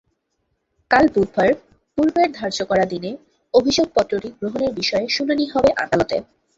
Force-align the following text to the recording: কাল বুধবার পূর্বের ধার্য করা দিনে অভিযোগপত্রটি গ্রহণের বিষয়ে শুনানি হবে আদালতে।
কাল 0.91 1.05
বুধবার 1.13 1.49
পূর্বের 1.97 2.29
ধার্য 2.33 2.59
করা 2.69 2.85
দিনে 2.93 3.11
অভিযোগপত্রটি 3.53 4.29
গ্রহণের 4.39 4.71
বিষয়ে 4.79 5.07
শুনানি 5.09 5.45
হবে 5.53 5.69
আদালতে। 5.83 6.15